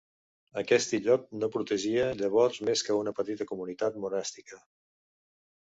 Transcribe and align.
Aquest 0.61 0.95
illot 0.97 1.27
no 1.43 1.49
protegia 1.57 2.07
llavors 2.23 2.59
més 2.71 2.85
que 2.89 2.97
una 3.03 3.15
petita 3.21 3.49
comunitat 3.53 4.03
monàstica. 4.07 4.63